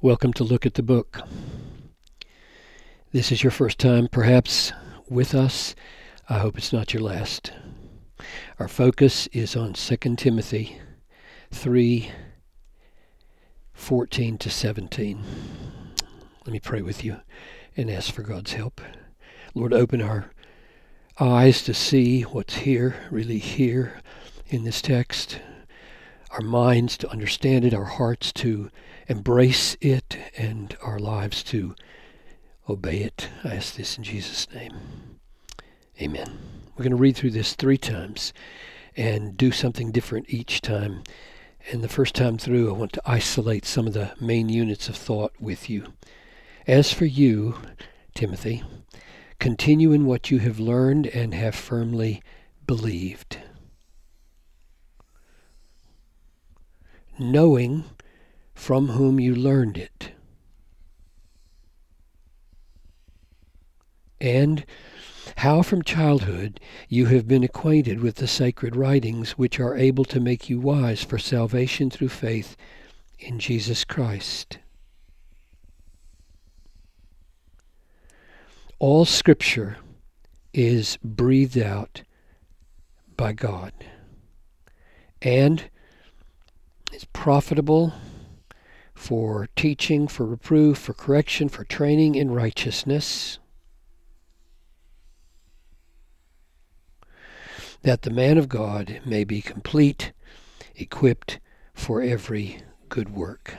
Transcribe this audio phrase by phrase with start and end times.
[0.00, 1.22] Welcome to Look at the Book.
[3.10, 4.72] This is your first time, perhaps,
[5.08, 5.74] with us.
[6.28, 7.50] I hope it's not your last.
[8.60, 10.78] Our focus is on 2 Timothy
[11.50, 12.12] 3
[13.72, 15.24] 14 to 17.
[16.46, 17.16] Let me pray with you
[17.76, 18.80] and ask for God's help.
[19.52, 20.30] Lord, open our
[21.18, 24.00] eyes to see what's here, really here
[24.46, 25.40] in this text,
[26.30, 28.70] our minds to understand it, our hearts to
[29.08, 31.74] embrace it and our lives to
[32.68, 33.28] obey it.
[33.42, 34.76] I ask this in Jesus' name.
[36.00, 36.38] Amen.
[36.76, 38.32] We're going to read through this three times
[38.96, 41.02] and do something different each time.
[41.72, 44.96] And the first time through, I want to isolate some of the main units of
[44.96, 45.92] thought with you.
[46.66, 47.56] As for you,
[48.14, 48.62] Timothy,
[49.38, 52.22] continue in what you have learned and have firmly
[52.66, 53.38] believed.
[57.18, 57.84] Knowing
[58.58, 60.10] from whom you learned it.
[64.20, 64.66] And
[65.36, 70.18] how from childhood you have been acquainted with the sacred writings which are able to
[70.18, 72.56] make you wise for salvation through faith
[73.20, 74.58] in Jesus Christ.
[78.80, 79.76] All Scripture
[80.52, 82.02] is breathed out
[83.16, 83.72] by God
[85.22, 85.70] and
[86.92, 87.94] is profitable
[88.98, 93.38] for teaching, for reproof, for correction, for training in righteousness,
[97.82, 100.12] that the man of God may be complete,
[100.74, 101.38] equipped
[101.72, 103.54] for every good work.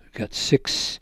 [0.00, 0.98] We've got six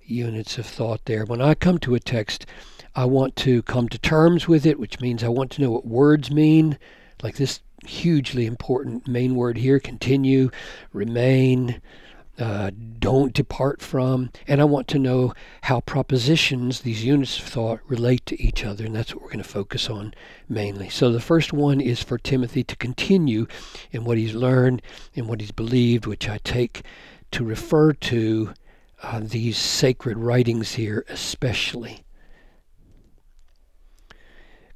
[0.00, 1.26] units of thought there.
[1.26, 2.46] When I come to a text,
[2.94, 5.86] I want to come to terms with it, which means I want to know what
[5.86, 6.78] words mean,
[7.22, 10.50] like this hugely important main word here continue,
[10.92, 11.80] remain,
[12.38, 17.80] uh, don't depart from, and I want to know how propositions, these units of thought,
[17.86, 20.14] relate to each other, and that's what we're going to focus on
[20.48, 20.88] mainly.
[20.88, 23.46] So the first one is for Timothy to continue
[23.90, 24.80] in what he's learned
[25.14, 26.82] and what he's believed, which I take
[27.32, 28.54] to refer to
[29.02, 32.04] uh, these sacred writings here especially.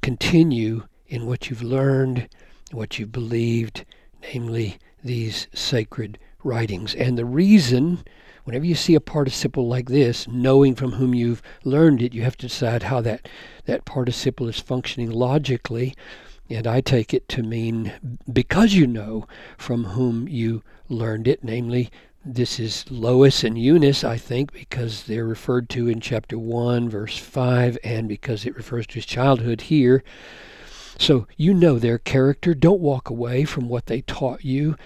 [0.03, 2.28] Continue in what you've learned,
[2.71, 3.84] what you've believed,
[4.23, 6.95] namely these sacred writings.
[6.95, 8.05] And the reason,
[8.45, 12.37] whenever you see a participle like this, knowing from whom you've learned it, you have
[12.39, 13.29] to decide how that,
[13.65, 15.95] that participle is functioning logically.
[16.49, 17.93] And I take it to mean
[18.33, 19.27] because you know
[19.59, 21.91] from whom you learned it, namely,
[22.25, 27.17] this is Lois and Eunice, I think, because they're referred to in chapter 1, verse
[27.19, 30.03] 5, and because it refers to his childhood here.
[30.99, 32.53] So you know their character.
[32.53, 34.77] Don't walk away from what they taught you.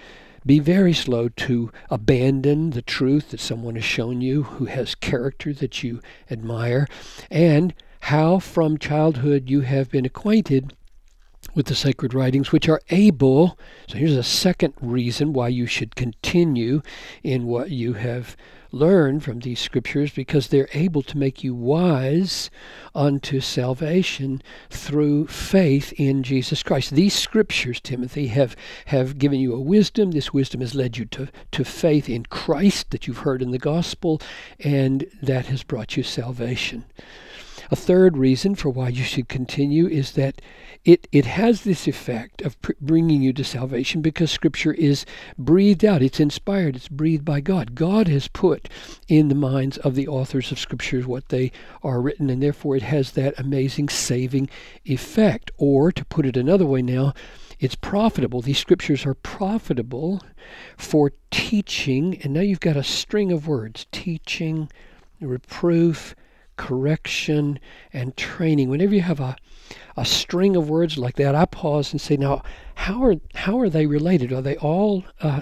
[0.45, 5.53] Be very slow to abandon the truth that someone has shown you who has character
[5.53, 6.87] that you admire,
[7.29, 10.73] and how from childhood you have been acquainted
[11.53, 13.57] with the sacred writings, which are able.
[13.87, 16.81] So here's a second reason why you should continue
[17.23, 18.35] in what you have
[18.71, 22.49] learn from these scriptures because they're able to make you wise
[22.95, 26.91] unto salvation through faith in Jesus Christ.
[26.91, 28.55] These scriptures, Timothy, have,
[28.85, 30.11] have given you a wisdom.
[30.11, 33.59] This wisdom has led you to, to faith in Christ that you've heard in the
[33.59, 34.21] gospel,
[34.59, 36.85] and that has brought you salvation.
[37.71, 40.41] A third reason for why you should continue is that
[40.83, 45.05] it, it has this effect of pr- bringing you to salvation because Scripture is
[45.37, 46.01] breathed out.
[46.01, 46.75] It's inspired.
[46.75, 47.73] It's breathed by God.
[47.73, 48.67] God has put
[49.07, 52.83] in the minds of the authors of Scriptures what they are written, and therefore it
[52.83, 54.49] has that amazing saving
[54.83, 55.49] effect.
[55.57, 57.13] Or, to put it another way now,
[57.61, 58.41] it's profitable.
[58.41, 60.21] These scriptures are profitable
[60.75, 62.19] for teaching.
[62.21, 64.69] And now you've got a string of words teaching,
[65.21, 66.15] reproof,
[66.61, 67.59] correction,
[67.91, 68.69] and training.
[68.69, 69.35] Whenever you have a,
[69.97, 72.43] a string of words like that, I pause and say, now,
[72.75, 74.31] how are, how are they related?
[74.31, 75.41] Are they all uh,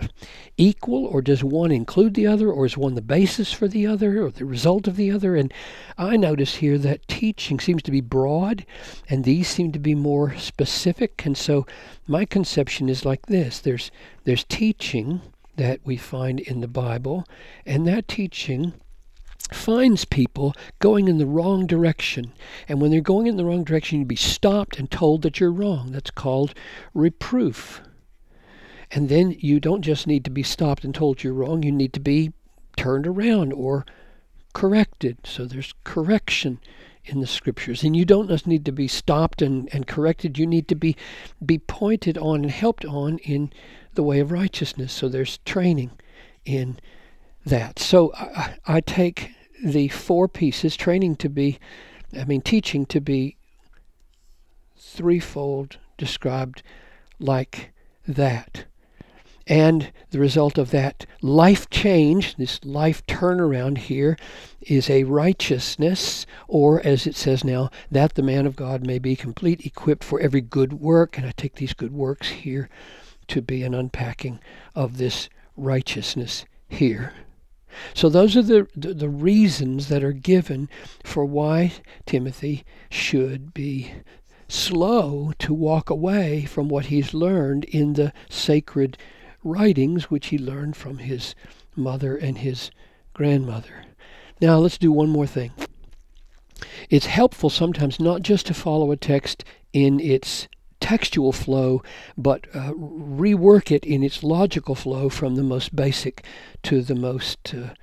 [0.55, 4.23] equal, or does one include the other, or is one the basis for the other,
[4.23, 5.35] or the result of the other?
[5.35, 5.53] And
[5.97, 8.65] I notice here that teaching seems to be broad,
[9.09, 11.25] and these seem to be more specific.
[11.25, 11.67] And so
[12.07, 13.91] my conception is like this there's,
[14.23, 15.19] there's teaching
[15.57, 17.25] that we find in the Bible,
[17.65, 18.71] and that teaching
[19.51, 22.33] finds people going in the wrong direction.
[22.67, 25.51] And when they're going in the wrong direction, you'd be stopped and told that you're
[25.51, 25.91] wrong.
[25.91, 26.53] That's called
[26.93, 27.81] reproof.
[28.91, 31.93] And then you don't just need to be stopped and told you're wrong, you need
[31.93, 32.33] to be
[32.75, 33.85] turned around or
[34.53, 35.17] corrected.
[35.25, 36.59] So there's correction
[37.05, 37.83] in the scriptures.
[37.83, 40.95] And you don't just need to be stopped and, and corrected, you need to be,
[41.45, 43.51] be pointed on and helped on in
[43.93, 44.93] the way of righteousness.
[44.93, 45.91] So there's training
[46.45, 46.79] in
[47.45, 47.79] that.
[47.79, 49.31] So I, I take
[49.63, 51.59] the four pieces, training to be,
[52.17, 53.37] I mean, teaching to be
[54.77, 56.63] threefold described
[57.19, 57.71] like
[58.07, 58.65] that.
[59.47, 64.15] And the result of that life change, this life turnaround here,
[64.61, 69.15] is a righteousness, or as it says now, that the man of God may be
[69.15, 71.17] complete, equipped for every good work.
[71.17, 72.69] And I take these good works here
[73.29, 74.39] to be an unpacking
[74.75, 77.13] of this righteousness here.
[77.93, 80.69] So those are the, the, the, reasons that are given
[81.03, 81.73] for why
[82.05, 83.93] Timothy should be
[84.47, 88.97] slow to walk away from what he's learned in the sacred
[89.43, 91.35] writings which he learned from his
[91.75, 92.71] mother and his
[93.13, 93.85] grandmother.
[94.41, 95.51] Now, let's do one more thing.
[96.89, 99.43] It's helpful sometimes not just to follow a text
[99.73, 100.47] in its
[100.89, 101.83] textual flow,
[102.17, 106.25] but uh, rework it in its logical flow from the most basic
[106.63, 107.75] to the most uh,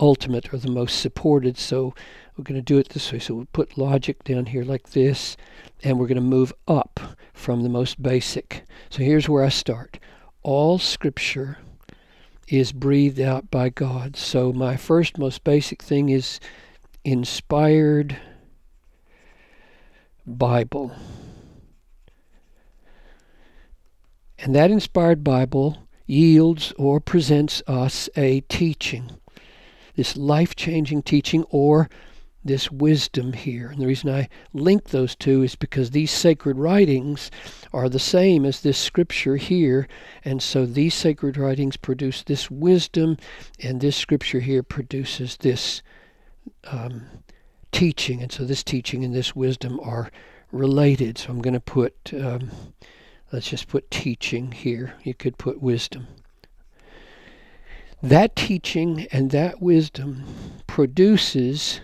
[0.00, 1.58] ultimate or the most supported.
[1.58, 1.94] So
[2.34, 3.18] we're going to do it this way.
[3.18, 5.36] So we'll put logic down here like this,
[5.82, 8.64] and we're going to move up from the most basic.
[8.88, 9.98] So here's where I start
[10.42, 11.58] all scripture
[12.48, 14.16] is breathed out by God.
[14.16, 16.40] So my first most basic thing is
[17.04, 18.16] inspired
[20.26, 20.92] Bible.
[24.44, 29.10] And that inspired Bible yields or presents us a teaching,
[29.96, 31.88] this life changing teaching or
[32.44, 33.68] this wisdom here.
[33.70, 37.30] And the reason I link those two is because these sacred writings
[37.72, 39.88] are the same as this scripture here.
[40.26, 43.16] And so these sacred writings produce this wisdom,
[43.62, 45.80] and this scripture here produces this
[46.64, 47.06] um,
[47.72, 48.20] teaching.
[48.20, 50.10] And so this teaching and this wisdom are
[50.52, 51.16] related.
[51.16, 52.50] So I'm going to put, um,
[53.34, 54.94] let's just put teaching here.
[55.02, 56.06] You could put wisdom.
[58.00, 60.22] That teaching and that wisdom
[60.68, 61.80] produces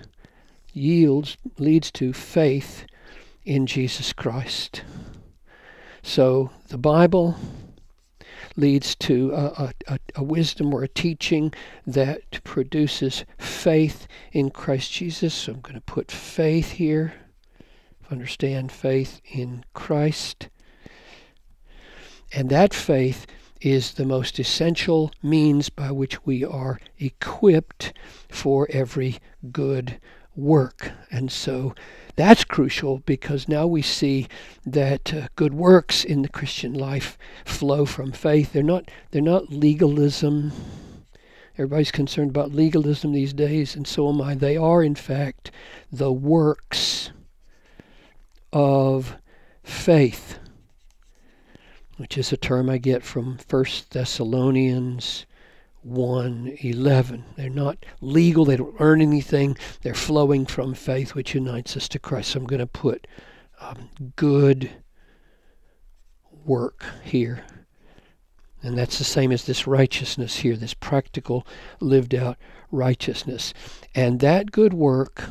[0.72, 2.86] yields, leads to faith
[3.44, 4.84] in Jesus Christ.
[6.04, 7.34] So the Bible
[8.54, 11.52] leads to a, a, a, wisdom or a teaching
[11.84, 15.34] that produces faith in Christ Jesus.
[15.34, 17.14] So I'm going to put faith here.
[18.08, 20.48] Understand faith in Christ.
[22.32, 23.26] And that faith
[23.60, 27.92] is the most essential means by which we are equipped
[28.28, 29.18] for every
[29.52, 30.00] good
[30.34, 30.92] work.
[31.10, 31.74] And so
[32.16, 34.28] that's crucial because now we see
[34.66, 38.52] that uh, good works in the Christian life flow from faith.
[38.52, 40.52] They're not they're not legalism.
[41.54, 44.34] Everybody's concerned about legalism these days, and so am I.
[44.34, 45.50] They are, in fact,
[45.92, 47.10] the works
[48.52, 49.16] of
[49.62, 50.38] faith,
[52.00, 55.26] which is a term I get from First Thessalonians
[55.86, 57.24] 1:11.
[57.36, 59.58] They're not legal, they don't earn anything.
[59.82, 62.30] They're flowing from faith which unites us to Christ.
[62.30, 63.06] So I'm going to put
[63.60, 64.70] um, good
[66.46, 67.44] work here.
[68.62, 71.46] And that's the same as this righteousness here, this practical,
[71.80, 72.38] lived out
[72.70, 73.52] righteousness.
[73.94, 75.28] And that good work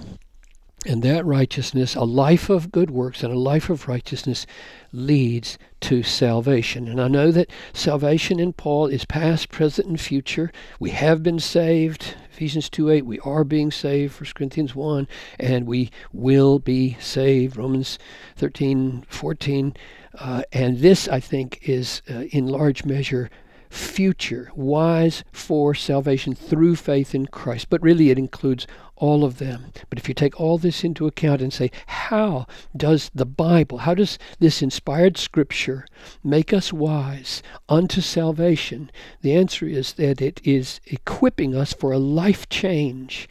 [0.85, 4.45] and that righteousness, a life of good works and a life of righteousness,
[4.93, 6.87] leads to salvation.
[6.87, 10.51] And I know that salvation in Paul is past, present, and future.
[10.79, 12.15] We have been saved.
[12.31, 14.19] Ephesians 2 8, we are being saved.
[14.19, 15.07] 1 Corinthians 1,
[15.38, 17.57] and we will be saved.
[17.57, 18.00] Romans
[18.38, 19.75] 13 14.
[20.17, 23.29] Uh, and this, I think, is uh, in large measure
[23.69, 27.69] future, wise for salvation through faith in Christ.
[27.69, 29.71] But really, it includes all of them.
[29.89, 32.45] But if you take all this into account and say, how
[32.75, 35.85] does the Bible, how does this inspired scripture
[36.23, 38.91] make us wise unto salvation?
[39.21, 43.29] The answer is that it is equipping us for a life change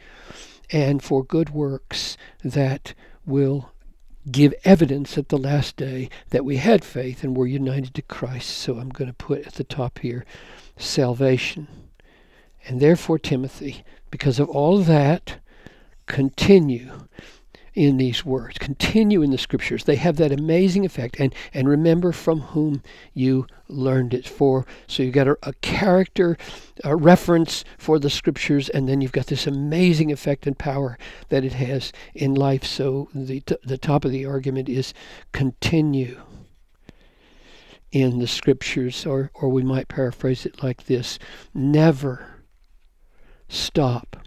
[0.71, 2.93] and for good works that
[3.25, 3.71] will
[4.29, 8.49] give evidence at the last day that we had faith and were united to Christ.
[8.49, 10.25] So I'm going to put at the top here
[10.77, 11.67] salvation.
[12.67, 15.37] And therefore, Timothy, because of all that,
[16.05, 17.07] continue
[17.79, 19.85] in these words, continue in the scriptures.
[19.85, 21.15] They have that amazing effect.
[21.17, 22.83] And, and remember from whom
[23.13, 24.65] you learned it for.
[24.85, 26.37] So you've got a, a character
[26.83, 30.97] a reference for the scriptures, and then you've got this amazing effect and power
[31.29, 32.65] that it has in life.
[32.65, 34.93] So the, t- the top of the argument is
[35.31, 36.19] continue
[37.93, 41.17] in the scriptures, or, or we might paraphrase it like this
[41.53, 42.43] never
[43.47, 44.17] stop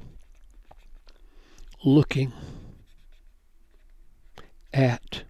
[1.84, 2.32] looking
[4.72, 5.24] at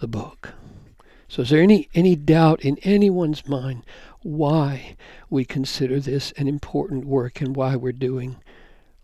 [0.00, 0.54] the book.
[1.28, 3.84] So, is there any, any doubt in anyone's mind
[4.22, 4.96] why
[5.28, 8.36] we consider this an important work and why we're doing,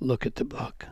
[0.00, 0.87] look at the book.